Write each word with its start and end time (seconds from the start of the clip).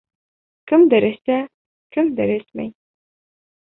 Кемдер 0.71 1.07
эсә, 1.11 1.37
кемдер 1.99 2.35
эсмәй. 2.41 2.75